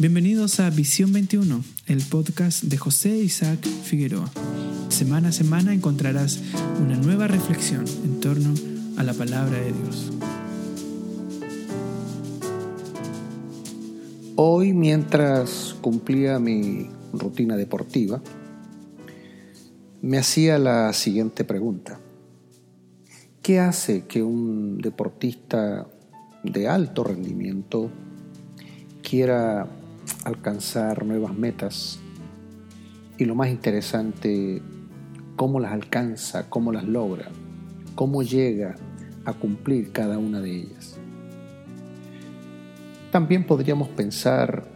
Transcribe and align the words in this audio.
Bienvenidos 0.00 0.60
a 0.60 0.70
Visión 0.70 1.12
21, 1.12 1.64
el 1.88 2.02
podcast 2.04 2.62
de 2.62 2.76
José 2.76 3.16
Isaac 3.16 3.66
Figueroa. 3.66 4.30
Semana 4.90 5.30
a 5.30 5.32
semana 5.32 5.74
encontrarás 5.74 6.40
una 6.80 6.94
nueva 6.94 7.26
reflexión 7.26 7.84
en 8.04 8.20
torno 8.20 8.54
a 8.96 9.02
la 9.02 9.12
palabra 9.12 9.58
de 9.58 9.72
Dios. 9.72 10.12
Hoy, 14.36 14.72
mientras 14.72 15.74
cumplía 15.80 16.38
mi 16.38 16.88
rutina 17.12 17.56
deportiva, 17.56 18.22
me 20.00 20.18
hacía 20.18 20.60
la 20.60 20.92
siguiente 20.92 21.42
pregunta. 21.42 21.98
¿Qué 23.42 23.58
hace 23.58 24.06
que 24.06 24.22
un 24.22 24.78
deportista 24.78 25.88
de 26.44 26.68
alto 26.68 27.02
rendimiento 27.02 27.90
quiera 29.02 29.66
alcanzar 30.24 31.04
nuevas 31.04 31.36
metas 31.36 32.00
y 33.18 33.24
lo 33.24 33.34
más 33.34 33.48
interesante, 33.50 34.62
cómo 35.36 35.60
las 35.60 35.72
alcanza, 35.72 36.48
cómo 36.48 36.72
las 36.72 36.84
logra, 36.84 37.28
cómo 37.94 38.22
llega 38.22 38.76
a 39.24 39.32
cumplir 39.32 39.92
cada 39.92 40.18
una 40.18 40.40
de 40.40 40.54
ellas. 40.54 40.98
También 43.10 43.44
podríamos 43.44 43.88
pensar 43.88 44.68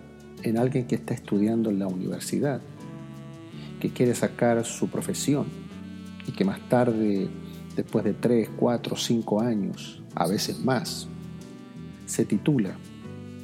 en 0.42 0.58
alguien 0.58 0.86
que 0.86 0.96
está 0.96 1.14
estudiando 1.14 1.70
en 1.70 1.78
la 1.78 1.86
universidad, 1.86 2.60
que 3.80 3.90
quiere 3.90 4.14
sacar 4.14 4.64
su 4.64 4.88
profesión 4.88 5.46
y 6.26 6.32
que 6.32 6.44
más 6.44 6.60
tarde, 6.68 7.28
después 7.76 8.04
de 8.04 8.14
3, 8.14 8.50
4, 8.56 8.96
5 8.96 9.40
años, 9.40 10.02
a 10.14 10.26
veces 10.26 10.58
más, 10.64 11.08
se 12.06 12.24
titula 12.24 12.76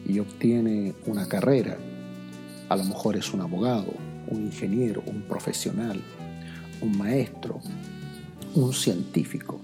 y 0.09 0.19
obtiene 0.19 0.95
una 1.07 1.29
carrera. 1.29 1.77
A 2.69 2.77
lo 2.77 2.85
mejor 2.85 3.17
es 3.17 3.33
un 3.33 3.43
abogado, 3.43 3.93
un 4.27 4.43
ingeniero, 4.43 5.03
un 5.07 5.23
profesional, 5.23 6.01
un 6.81 6.97
maestro, 6.97 7.61
un 8.55 8.73
científico. 8.73 9.61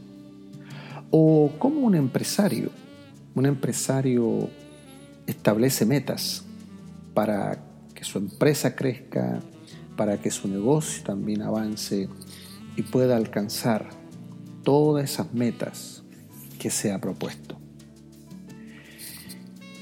O 1.11 1.51
como 1.59 1.81
un 1.81 1.95
empresario. 1.95 2.71
Un 3.35 3.47
empresario 3.47 4.49
establece 5.27 5.85
metas 5.87 6.45
para 7.15 7.59
que 7.95 8.05
su 8.05 8.19
empresa 8.19 8.77
crezca, 8.77 9.41
para 9.97 10.21
que 10.21 10.31
su 10.31 10.47
negocio 10.47 11.03
también 11.03 11.43
avance 11.43 12.09
y 12.77 12.83
pueda 12.83 13.17
alcanzar 13.17 13.89
todas 14.63 15.11
esas 15.11 15.33
metas 15.33 16.03
que 16.59 16.71
se 16.71 16.93
ha 16.93 17.01
propuesto. 17.01 17.54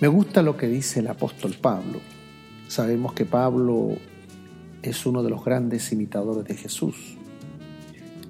Me 0.02 0.08
gusta 0.08 0.42
lo 0.42 0.56
que 0.56 0.66
dice 0.66 0.98
el 0.98 1.06
apóstol 1.06 1.54
Pablo. 1.60 2.00
Sabemos 2.66 3.12
que 3.12 3.24
Pablo 3.24 3.98
es 4.82 5.06
uno 5.06 5.22
de 5.22 5.30
los 5.30 5.44
grandes 5.44 5.92
imitadores 5.92 6.44
de 6.44 6.56
Jesús. 6.56 7.16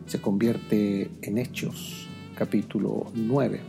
Se 0.05 0.21
convierte 0.21 1.11
en 1.23 1.39
Hechos, 1.39 2.09
capítulo 2.35 3.07
9. 3.15 3.63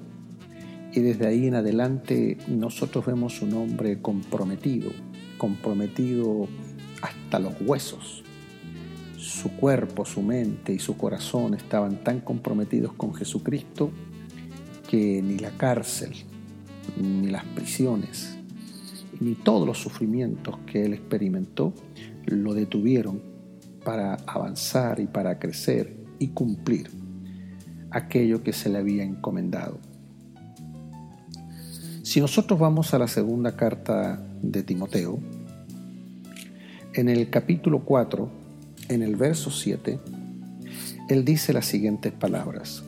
Y 0.92 1.00
desde 1.00 1.28
ahí 1.28 1.48
en 1.48 1.56
adelante 1.56 2.38
nosotros 2.50 3.06
vemos 3.06 3.42
un 3.42 3.54
hombre 3.54 4.02
comprometido, 4.02 4.92
comprometido 5.38 6.50
hasta 7.02 7.40
los 7.40 7.54
huesos. 7.62 8.22
Su 9.16 9.50
cuerpo, 9.56 10.04
su 10.04 10.22
mente 10.22 10.74
y 10.74 10.80
su 10.80 10.98
corazón 10.98 11.54
estaban 11.54 12.04
tan 12.04 12.20
comprometidos 12.20 12.92
con 12.92 13.14
Jesucristo 13.14 13.92
que 14.90 15.22
ni 15.22 15.40
la 15.40 15.52
cárcel, 15.52 16.12
ni 16.97 17.27
las 17.27 17.44
prisiones, 17.45 18.38
ni 19.19 19.36
todos 19.36 19.67
los 19.67 19.77
sufrimientos 19.77 20.58
que 20.66 20.86
él 20.86 20.94
experimentó 20.94 21.73
lo 22.25 22.53
detuvieron 22.53 23.22
para 23.83 24.16
avanzar 24.27 25.00
y 25.00 25.08
para 25.08 25.39
crecer 25.39 25.95
y 26.19 26.29
cumplir 26.29 26.90
aquello 27.91 28.44
que 28.44 28.53
se 28.53 28.69
le 28.69 28.78
había 28.79 29.03
encomendado. 29.03 29.79
Si 32.03 32.19
nosotros 32.19 32.59
vamos 32.59 32.94
a 32.94 33.00
la 33.00 33.07
segunda 33.07 33.56
carta 33.56 34.23
de 34.41 34.63
Timoteo, 34.63 35.19
en 36.94 37.09
el 37.09 37.29
capítulo 37.29 37.85
4, 37.85 38.29
en 38.89 39.01
el 39.01 39.16
verso 39.16 39.51
7, 39.51 40.00
él 41.09 41.25
dice 41.25 41.53
las 41.53 41.66
siguientes 41.66 42.13
palabras. 42.13 42.84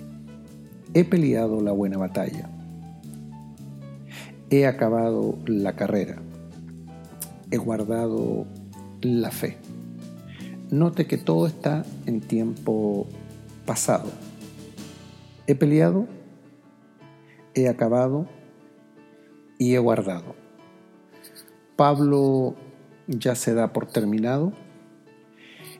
He 0.93 1.03
peleado 1.03 1.61
la 1.61 1.71
buena 1.71 1.97
batalla 1.97 2.49
he 4.49 4.67
acabado 4.67 5.37
la 5.45 5.75
carrera, 5.75 6.21
he 7.51 7.57
guardado 7.57 8.45
la 9.01 9.31
fe. 9.31 9.57
Note 10.71 11.05
que 11.07 11.17
todo 11.17 11.47
está 11.47 11.85
en 12.05 12.21
tiempo 12.21 13.07
pasado. 13.65 14.09
He 15.47 15.55
peleado, 15.55 16.07
he 17.53 17.67
acabado 17.67 18.27
y 19.57 19.75
he 19.75 19.79
guardado. 19.79 20.35
Pablo 21.75 22.55
ya 23.07 23.35
se 23.35 23.53
da 23.53 23.73
por 23.73 23.87
terminado 23.87 24.53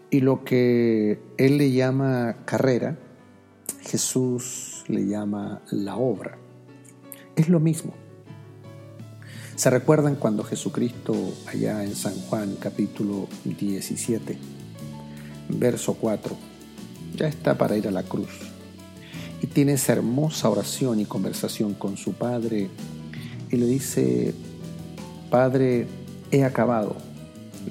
y 0.09 0.21
lo 0.21 0.43
que 0.43 1.19
él 1.37 1.57
le 1.57 1.71
llama 1.71 2.37
carrera, 2.45 2.97
Jesús 3.81 4.83
le 4.87 5.07
llama 5.07 5.61
la 5.71 5.97
obra. 5.97 6.37
Es 7.35 7.49
lo 7.49 7.59
mismo. 7.59 7.93
¿Se 9.55 9.69
recuerdan 9.69 10.15
cuando 10.15 10.43
Jesucristo, 10.43 11.15
allá 11.47 11.83
en 11.85 11.95
San 11.95 12.13
Juan 12.13 12.57
capítulo 12.59 13.29
17, 13.45 14.37
verso 15.47 15.93
4, 15.93 16.35
ya 17.15 17.27
está 17.27 17.57
para 17.57 17.77
ir 17.77 17.87
a 17.87 17.91
la 17.91 18.03
cruz 18.03 18.29
y 19.41 19.47
tiene 19.47 19.73
esa 19.73 19.93
hermosa 19.93 20.49
oración 20.49 20.99
y 20.99 21.05
conversación 21.05 21.73
con 21.73 21.95
su 21.95 22.13
Padre 22.13 22.69
y 23.49 23.55
le 23.55 23.65
dice, 23.65 24.33
Padre, 25.29 25.87
he 26.31 26.43
acabado 26.43 26.97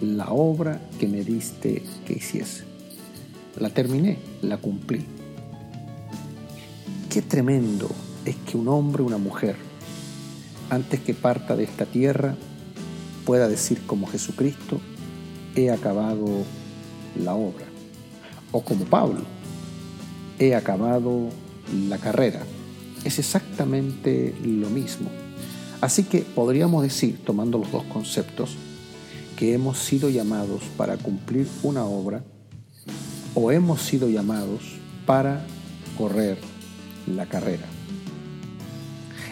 la 0.00 0.30
obra 0.30 0.80
que 0.98 1.06
me 1.06 1.22
diste 1.22 1.82
que 2.06 2.14
hiciese. 2.14 2.64
La 3.58 3.68
terminé, 3.68 4.18
la 4.40 4.56
cumplí. 4.56 5.04
Qué 7.10 7.20
tremendo 7.20 7.90
es 8.24 8.36
que 8.36 8.56
un 8.56 8.68
hombre, 8.68 9.02
una 9.02 9.18
mujer, 9.18 9.56
antes 10.70 11.00
que 11.00 11.14
parta 11.14 11.56
de 11.56 11.64
esta 11.64 11.86
tierra, 11.86 12.36
pueda 13.24 13.48
decir 13.48 13.80
como 13.86 14.06
Jesucristo, 14.06 14.80
he 15.54 15.70
acabado 15.70 16.26
la 17.22 17.34
obra. 17.34 17.66
O 18.52 18.62
como 18.62 18.84
Pablo, 18.84 19.22
he 20.38 20.54
acabado 20.54 21.28
la 21.88 21.98
carrera. 21.98 22.40
Es 23.04 23.18
exactamente 23.18 24.34
lo 24.44 24.70
mismo. 24.70 25.10
Así 25.80 26.04
que 26.04 26.20
podríamos 26.20 26.82
decir, 26.82 27.20
tomando 27.24 27.58
los 27.58 27.70
dos 27.70 27.84
conceptos, 27.84 28.56
que 29.36 29.52
hemos 29.52 29.78
sido 29.78 30.08
llamados 30.08 30.62
para 30.76 30.96
cumplir 30.96 31.48
una 31.62 31.84
obra 31.84 32.22
o 33.34 33.50
hemos 33.50 33.82
sido 33.82 34.08
llamados 34.08 34.76
para 35.06 35.44
correr 35.98 36.38
la 37.06 37.26
carrera. 37.26 37.66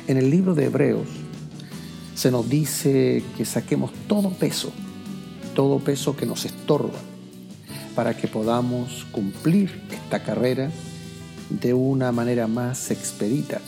En 0.09 0.17
el 0.17 0.31
libro 0.31 0.55
de 0.55 0.67
Hebreos 0.67 1.09
se 2.15 2.31
nos 2.31 2.49
dice 2.49 3.23
que 3.37 3.45
saquemos 3.45 3.93
todo 4.07 4.31
peso, 4.31 4.73
todo 5.55 5.79
peso 5.79 6.17
que 6.17 6.27
nos 6.27 6.45
estorba, 6.45 6.99
para 7.95 8.17
que 8.17 8.29
podamos 8.29 9.07
cumplir 9.13 9.83
esta 9.91 10.23
carrera 10.23 10.71
de 11.51 11.75
una 11.75 12.13
manera 12.13 12.47
más 12.47 12.91
expedita, 12.91 13.61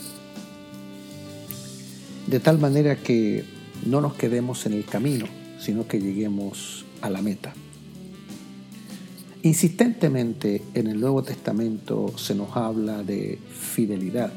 de 2.27 2.39
tal 2.39 2.59
manera 2.59 2.95
que 2.95 3.45
no 3.85 4.01
nos 4.01 4.15
quedemos 4.15 4.65
en 4.65 4.73
el 4.73 4.85
camino, 4.85 5.25
sino 5.59 5.87
que 5.87 5.99
lleguemos 5.99 6.85
a 7.01 7.09
la 7.09 7.21
meta. 7.21 7.53
Insistentemente 9.43 10.63
en 10.73 10.87
el 10.87 10.99
Nuevo 10.99 11.21
Testamento 11.21 12.17
se 12.17 12.33
nos 12.33 12.55
habla 12.57 13.03
de 13.03 13.37
fidelidad, 13.51 14.33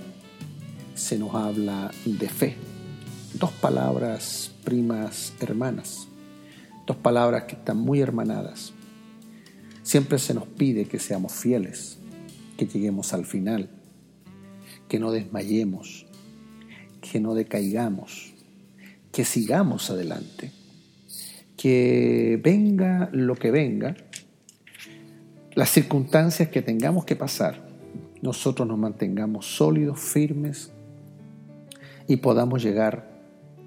se 0.95 1.19
nos 1.19 1.35
habla 1.35 1.91
de 2.05 2.29
fe 2.29 2.68
dos 3.39 3.53
palabras 3.53 4.51
primas 4.65 5.33
hermanas, 5.41 6.09
dos 6.87 6.97
palabras 6.97 7.45
que 7.45 7.55
están 7.55 7.79
muy 7.79 8.01
hermanadas. 8.01 8.73
Siempre 9.83 10.19
se 10.19 10.35
nos 10.35 10.47
pide 10.47 10.87
que 10.87 10.99
seamos 10.99 11.33
fieles, 11.33 11.99
que 12.57 12.67
lleguemos 12.67 13.15
al 13.15 13.25
final, 13.25 13.71
que 14.89 14.99
no 14.99 15.13
desmayemos, 15.13 16.07
que 17.01 17.21
no 17.21 17.35
decaigamos, 17.35 18.33
que 19.13 19.25
sigamos 19.25 19.89
adelante, 19.91 20.51
que 21.57 22.41
venga 22.43 23.09
lo 23.13 23.37
que 23.37 23.53
venga, 23.53 23.97
las 25.55 25.71
circunstancias 25.71 26.49
que 26.49 26.63
tengamos 26.63 27.05
que 27.05 27.15
pasar, 27.15 27.69
nosotros 28.21 28.67
nos 28.67 28.79
mantengamos 28.79 29.47
sólidos, 29.47 30.01
firmes 30.01 30.73
y 32.09 32.17
podamos 32.17 32.63
llegar 32.63 33.18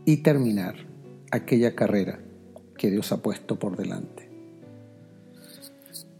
y 0.06 0.18
terminar 0.18 0.76
aquella 1.32 1.76
carrera 1.76 2.20
que 2.78 2.90
Dios 2.90 3.12
ha 3.12 3.22
puesto 3.22 3.60
por 3.60 3.78
delante. 3.78 4.30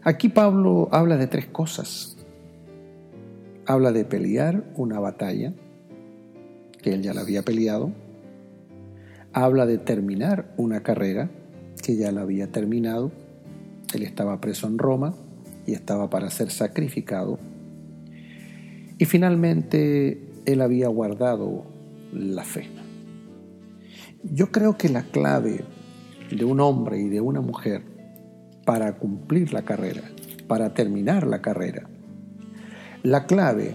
Aquí 0.04 0.28
Pablo 0.28 0.88
habla 0.90 1.16
de 1.16 1.26
tres 1.26 1.46
cosas. 1.46 2.16
Habla 3.66 3.92
de 3.92 4.04
pelear 4.04 4.64
una 4.76 4.98
batalla, 4.98 5.52
que 6.82 6.92
él 6.94 7.02
ya 7.02 7.14
la 7.14 7.20
había 7.20 7.42
peleado. 7.42 7.92
Habla 9.32 9.66
de 9.66 9.78
terminar 9.78 10.52
una 10.56 10.82
carrera, 10.82 11.30
que 11.82 11.96
ya 11.96 12.10
la 12.10 12.22
había 12.22 12.50
terminado. 12.50 13.12
Él 13.94 14.02
estaba 14.02 14.40
preso 14.40 14.66
en 14.66 14.78
Roma 14.78 15.14
y 15.66 15.74
estaba 15.74 16.10
para 16.10 16.30
ser 16.30 16.50
sacrificado. 16.50 17.38
Y 18.98 19.04
finalmente 19.04 20.20
él 20.46 20.60
había 20.60 20.88
guardado 20.88 21.64
la 22.12 22.44
fe. 22.44 22.81
Yo 24.24 24.52
creo 24.52 24.76
que 24.78 24.88
la 24.88 25.02
clave 25.02 25.64
de 26.30 26.44
un 26.44 26.60
hombre 26.60 27.00
y 27.00 27.08
de 27.08 27.20
una 27.20 27.40
mujer 27.40 27.82
para 28.64 28.96
cumplir 28.96 29.52
la 29.52 29.62
carrera, 29.62 30.02
para 30.46 30.74
terminar 30.74 31.26
la 31.26 31.42
carrera, 31.42 31.88
la 33.02 33.26
clave 33.26 33.74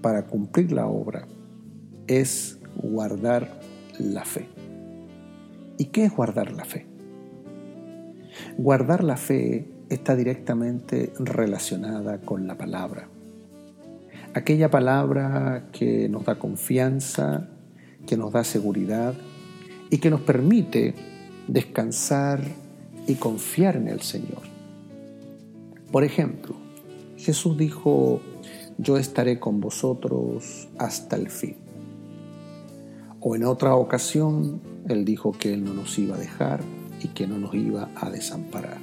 para 0.00 0.26
cumplir 0.26 0.72
la 0.72 0.86
obra 0.86 1.26
es 2.06 2.58
guardar 2.76 3.60
la 3.98 4.24
fe. 4.24 4.48
¿Y 5.76 5.86
qué 5.86 6.06
es 6.06 6.16
guardar 6.16 6.52
la 6.52 6.64
fe? 6.64 6.86
Guardar 8.56 9.04
la 9.04 9.18
fe 9.18 9.68
está 9.90 10.16
directamente 10.16 11.12
relacionada 11.18 12.18
con 12.22 12.46
la 12.46 12.56
palabra. 12.56 13.08
Aquella 14.32 14.70
palabra 14.70 15.68
que 15.70 16.08
nos 16.08 16.24
da 16.24 16.38
confianza, 16.38 17.50
que 18.06 18.16
nos 18.16 18.32
da 18.32 18.42
seguridad 18.42 19.14
y 19.92 19.98
que 19.98 20.08
nos 20.08 20.22
permite 20.22 20.94
descansar 21.46 22.42
y 23.06 23.16
confiar 23.16 23.76
en 23.76 23.88
el 23.88 24.00
Señor. 24.00 24.40
Por 25.92 26.02
ejemplo, 26.02 26.54
Jesús 27.18 27.58
dijo, 27.58 28.22
yo 28.78 28.96
estaré 28.96 29.38
con 29.38 29.60
vosotros 29.60 30.66
hasta 30.78 31.16
el 31.16 31.28
fin. 31.28 31.56
O 33.20 33.36
en 33.36 33.44
otra 33.44 33.74
ocasión, 33.74 34.62
Él 34.88 35.04
dijo 35.04 35.32
que 35.32 35.52
Él 35.52 35.62
no 35.62 35.74
nos 35.74 35.98
iba 35.98 36.16
a 36.16 36.18
dejar 36.18 36.62
y 37.02 37.08
que 37.08 37.26
no 37.26 37.36
nos 37.36 37.54
iba 37.54 37.90
a 37.94 38.08
desamparar. 38.08 38.78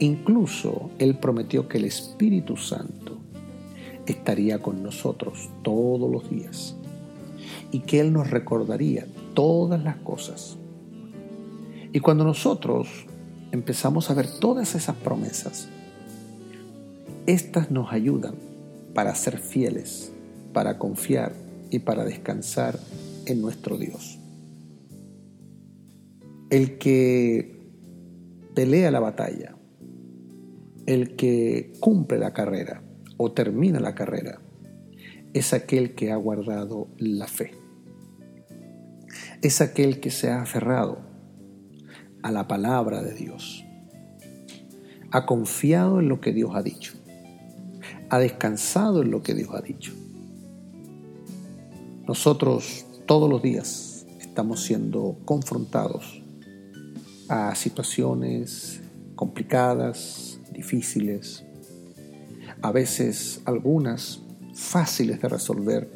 Incluso 0.00 0.90
Él 0.98 1.16
prometió 1.16 1.66
que 1.66 1.78
el 1.78 1.86
Espíritu 1.86 2.58
Santo 2.58 3.16
estaría 4.04 4.60
con 4.60 4.82
nosotros 4.82 5.48
todos 5.62 6.10
los 6.10 6.28
días 6.28 6.76
y 7.72 7.80
que 7.80 8.00
Él 8.00 8.12
nos 8.12 8.30
recordaría 8.30 9.06
todas 9.38 9.84
las 9.84 9.98
cosas. 9.98 10.58
Y 11.92 12.00
cuando 12.00 12.24
nosotros 12.24 12.88
empezamos 13.52 14.10
a 14.10 14.14
ver 14.14 14.26
todas 14.40 14.74
esas 14.74 14.96
promesas, 14.96 15.68
estas 17.28 17.70
nos 17.70 17.92
ayudan 17.92 18.34
para 18.94 19.14
ser 19.14 19.38
fieles, 19.38 20.12
para 20.52 20.76
confiar 20.76 21.34
y 21.70 21.78
para 21.78 22.04
descansar 22.04 22.80
en 23.26 23.40
nuestro 23.40 23.78
Dios. 23.78 24.18
El 26.50 26.76
que 26.78 27.70
pelea 28.56 28.90
la 28.90 28.98
batalla, 28.98 29.54
el 30.86 31.14
que 31.14 31.74
cumple 31.78 32.18
la 32.18 32.32
carrera 32.32 32.82
o 33.16 33.30
termina 33.30 33.78
la 33.78 33.94
carrera, 33.94 34.40
es 35.32 35.52
aquel 35.52 35.94
que 35.94 36.10
ha 36.10 36.16
guardado 36.16 36.88
la 36.98 37.28
fe. 37.28 37.67
Es 39.40 39.60
aquel 39.60 40.00
que 40.00 40.10
se 40.10 40.30
ha 40.30 40.42
aferrado 40.42 40.98
a 42.24 42.32
la 42.32 42.48
palabra 42.48 43.04
de 43.04 43.14
Dios. 43.14 43.64
Ha 45.12 45.26
confiado 45.26 46.00
en 46.00 46.08
lo 46.08 46.20
que 46.20 46.32
Dios 46.32 46.56
ha 46.56 46.62
dicho. 46.64 46.94
Ha 48.10 48.18
descansado 48.18 49.02
en 49.02 49.12
lo 49.12 49.22
que 49.22 49.34
Dios 49.34 49.50
ha 49.54 49.60
dicho. 49.60 49.92
Nosotros 52.08 52.84
todos 53.06 53.30
los 53.30 53.40
días 53.40 54.06
estamos 54.18 54.64
siendo 54.64 55.16
confrontados 55.24 56.20
a 57.28 57.54
situaciones 57.54 58.80
complicadas, 59.14 60.40
difíciles, 60.52 61.44
a 62.60 62.72
veces 62.72 63.40
algunas 63.44 64.20
fáciles 64.52 65.22
de 65.22 65.28
resolver 65.28 65.88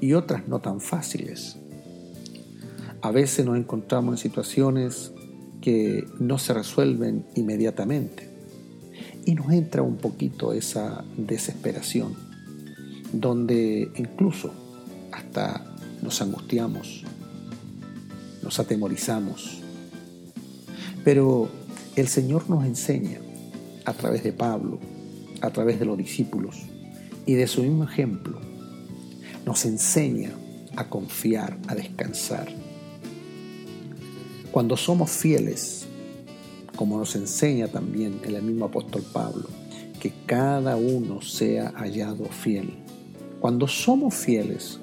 y 0.00 0.12
otras 0.12 0.46
no 0.46 0.60
tan 0.60 0.80
fáciles. 0.80 1.56
A 3.02 3.10
veces 3.12 3.46
nos 3.46 3.56
encontramos 3.56 4.14
en 4.14 4.18
situaciones 4.18 5.12
que 5.60 6.06
no 6.18 6.38
se 6.38 6.52
resuelven 6.52 7.24
inmediatamente 7.34 8.28
y 9.24 9.34
nos 9.34 9.50
entra 9.52 9.82
un 9.82 9.96
poquito 9.96 10.52
esa 10.52 11.04
desesperación, 11.16 12.14
donde 13.12 13.90
incluso 13.96 14.52
hasta 15.12 15.64
nos 16.02 16.20
angustiamos, 16.20 17.04
nos 18.42 18.58
atemorizamos. 18.58 19.62
Pero 21.04 21.48
el 21.96 22.08
Señor 22.08 22.48
nos 22.50 22.64
enseña 22.64 23.20
a 23.84 23.94
través 23.94 24.22
de 24.22 24.32
Pablo, 24.32 24.78
a 25.40 25.50
través 25.50 25.78
de 25.78 25.86
los 25.86 25.96
discípulos 25.96 26.56
y 27.24 27.34
de 27.34 27.46
su 27.46 27.62
mismo 27.62 27.84
ejemplo, 27.84 28.40
nos 29.46 29.64
enseña 29.64 30.32
a 30.76 30.88
confiar, 30.88 31.58
a 31.66 31.74
descansar. 31.74 32.48
Cuando 34.50 34.76
somos 34.76 35.10
fieles, 35.10 35.86
como 36.76 36.98
nos 36.98 37.14
enseña 37.16 37.68
también 37.68 38.20
el 38.24 38.42
mismo 38.42 38.66
apóstol 38.66 39.04
Pablo, 39.12 39.48
que 40.00 40.12
cada 40.26 40.76
uno 40.76 41.20
sea 41.22 41.72
hallado 41.76 42.24
fiel. 42.26 42.70
Cuando 43.40 43.68
somos 43.68 44.14
fieles, 44.14 44.78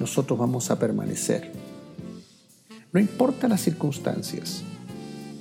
nosotros 0.00 0.38
vamos 0.38 0.70
a 0.70 0.78
permanecer. 0.78 1.52
No 2.92 3.00
importa 3.00 3.48
las 3.48 3.60
circunstancias, 3.60 4.62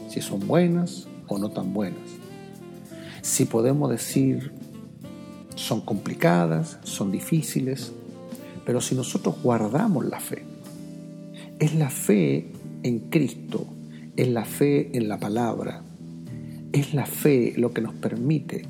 si 0.10 0.22
son 0.22 0.48
buenas 0.48 1.08
o 1.28 1.38
no 1.38 1.50
tan 1.50 1.74
buenas 1.74 2.24
si 3.24 3.46
podemos 3.46 3.90
decir 3.90 4.52
son 5.56 5.82
complicadas, 5.82 6.78
son 6.84 7.12
difíciles, 7.12 7.94
pero 8.66 8.82
si 8.82 8.96
nosotros 8.96 9.36
guardamos 9.42 10.06
la 10.06 10.20
fe, 10.20 10.44
es 11.58 11.74
la 11.74 11.90
fe 11.90 12.52
en 12.84 13.00
Cristo, 13.10 13.66
es 14.16 14.28
la 14.28 14.46
fe 14.46 14.96
en 14.96 15.08
la 15.08 15.20
palabra, 15.20 15.82
es 16.72 16.94
la 16.94 17.06
fe 17.06 17.54
lo 17.58 17.74
que 17.74 17.82
nos 17.82 17.94
permite 17.96 18.66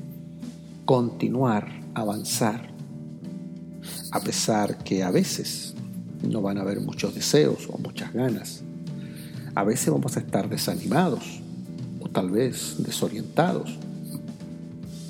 continuar, 0.84 1.80
avanzar, 1.94 2.70
a 4.12 4.20
pesar 4.20 4.78
que 4.78 5.02
a 5.02 5.10
veces 5.10 5.74
no 6.22 6.40
van 6.40 6.58
a 6.58 6.62
haber 6.62 6.80
muchos 6.80 7.14
deseos 7.14 7.68
o 7.70 7.78
muchas 7.78 8.12
ganas, 8.12 8.62
a 9.54 9.64
veces 9.64 9.90
vamos 9.90 10.16
a 10.16 10.20
estar 10.20 10.48
desanimados 10.48 11.40
o 12.00 12.08
tal 12.08 12.30
vez 12.30 12.76
desorientados, 12.78 13.78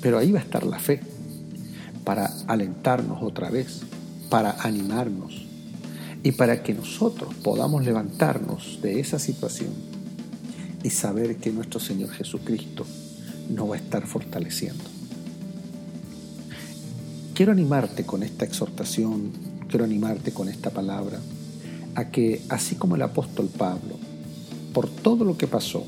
pero 0.01 0.17
ahí 0.17 0.31
va 0.31 0.39
a 0.39 0.43
estar 0.43 0.65
la 0.65 0.79
fe 0.79 0.99
para 2.03 2.31
alentarnos 2.47 3.23
otra 3.23 3.49
vez, 3.49 3.81
para 4.29 4.51
animarnos 4.61 5.45
y 6.25 6.31
para 6.31 6.63
que 6.63 6.73
nosotros 6.73 7.35
podamos 7.35 7.85
levantarnos 7.85 8.79
de 8.81 8.99
esa 8.99 9.19
situación 9.19 9.69
y 10.81 10.89
saber 10.89 11.35
que 11.35 11.51
nuestro 11.51 11.79
Señor 11.79 12.09
Jesucristo 12.09 12.83
nos 13.51 13.69
va 13.69 13.75
a 13.75 13.77
estar 13.77 14.07
fortaleciendo. 14.07 14.83
Quiero 17.35 17.51
animarte 17.51 18.07
con 18.07 18.23
esta 18.23 18.43
exhortación, 18.43 19.33
quiero 19.69 19.85
animarte 19.85 20.31
con 20.31 20.49
esta 20.49 20.71
palabra, 20.71 21.19
a 21.93 22.09
que 22.09 22.41
así 22.49 22.73
como 22.73 22.95
el 22.95 23.03
apóstol 23.03 23.47
Pablo, 23.55 23.95
por 24.73 24.89
todo 24.89 25.25
lo 25.25 25.37
que 25.37 25.45
pasó, 25.45 25.85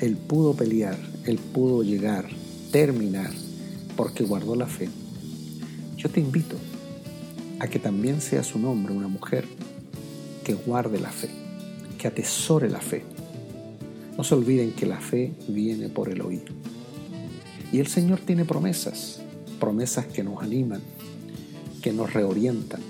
él 0.00 0.16
pudo 0.16 0.54
pelear, 0.54 0.98
él 1.26 1.36
pudo 1.36 1.82
llegar 1.82 2.26
terminar 2.72 3.32
porque 3.98 4.24
guardó 4.24 4.56
la 4.56 4.66
fe, 4.66 4.88
yo 5.98 6.08
te 6.08 6.20
invito 6.20 6.56
a 7.58 7.68
que 7.68 7.78
también 7.78 8.20
seas 8.20 8.54
un 8.54 8.64
hombre, 8.64 8.92
una 8.92 9.08
mujer 9.08 9.46
que 10.44 10.54
guarde 10.54 11.00
la 11.00 11.10
fe, 11.10 11.30
que 11.98 12.08
atesore 12.08 12.68
la 12.68 12.80
fe. 12.80 13.02
No 14.16 14.24
se 14.24 14.34
olviden 14.34 14.72
que 14.72 14.86
la 14.86 15.00
fe 15.00 15.32
viene 15.48 15.88
por 15.88 16.08
el 16.08 16.20
oír. 16.20 16.44
Y 17.72 17.80
el 17.80 17.86
Señor 17.86 18.20
tiene 18.20 18.44
promesas, 18.44 19.20
promesas 19.58 20.06
que 20.06 20.22
nos 20.22 20.42
animan, 20.42 20.80
que 21.82 21.92
nos 21.92 22.12
reorientan, 22.12 22.80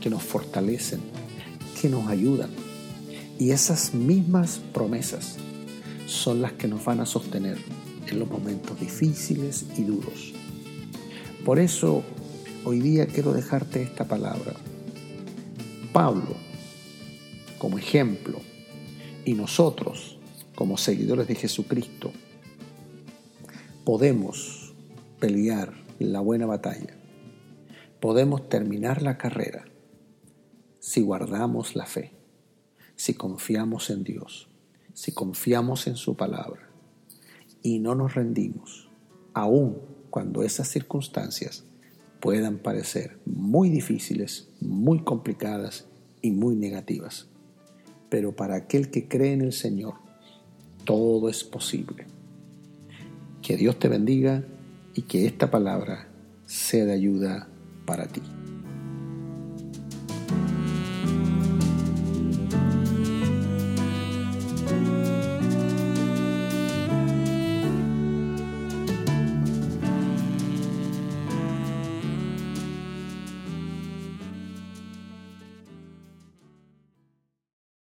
que 0.00 0.10
nos 0.10 0.22
fortalecen, 0.22 1.00
que 1.80 1.88
nos 1.88 2.08
ayudan. 2.08 2.50
Y 3.38 3.50
esas 3.50 3.94
mismas 3.94 4.60
promesas 4.72 5.36
son 6.06 6.42
las 6.42 6.52
que 6.52 6.66
nos 6.66 6.84
van 6.84 7.00
a 7.00 7.06
sostener 7.06 7.58
en 8.06 8.18
los 8.18 8.28
momentos 8.28 8.80
difíciles 8.80 9.66
y 9.76 9.82
duros. 9.82 10.32
Por 11.44 11.58
eso, 11.58 12.02
hoy 12.68 12.80
día 12.80 13.06
quiero 13.06 13.32
dejarte 13.32 13.82
esta 13.82 14.04
palabra. 14.04 14.52
Pablo, 15.90 16.36
como 17.58 17.78
ejemplo, 17.78 18.40
Y 19.24 19.32
nosotros, 19.34 20.18
como 20.54 20.76
seguidores 20.76 21.28
de 21.28 21.34
Jesucristo, 21.34 22.12
podemos 23.84 24.74
pelear 25.18 25.72
la 25.98 26.20
buena 26.20 26.46
batalla. 26.46 26.94
Podemos 28.00 28.48
terminar 28.48 29.02
la 29.02 29.16
carrera 29.16 29.64
si 30.78 31.00
guardamos 31.02 31.74
la 31.74 31.86
fe, 31.86 32.12
si 32.96 33.14
confiamos 33.14 33.90
en 33.90 34.04
Dios, 34.04 34.48
si 34.94 35.12
confiamos 35.12 35.86
en 35.86 35.96
su 35.96 36.16
palabra 36.16 36.70
y 37.62 37.78
no 37.80 37.94
nos 37.94 38.14
rendimos, 38.14 38.90
aun 39.32 39.78
cuando 40.10 40.42
esas 40.42 40.68
circunstancias 40.68 41.64
puedan 42.20 42.58
parecer 42.58 43.18
muy 43.24 43.70
difíciles, 43.70 44.48
muy 44.60 45.00
complicadas 45.00 45.86
y 46.22 46.30
muy 46.30 46.56
negativas. 46.56 47.28
Pero 48.08 48.34
para 48.34 48.56
aquel 48.56 48.90
que 48.90 49.08
cree 49.08 49.32
en 49.32 49.42
el 49.42 49.52
Señor, 49.52 49.94
todo 50.84 51.28
es 51.28 51.44
posible. 51.44 52.06
Que 53.42 53.56
Dios 53.56 53.78
te 53.78 53.88
bendiga 53.88 54.44
y 54.94 55.02
que 55.02 55.26
esta 55.26 55.50
palabra 55.50 56.08
sea 56.46 56.86
de 56.86 56.92
ayuda 56.92 57.48
para 57.84 58.06
ti. 58.06 58.22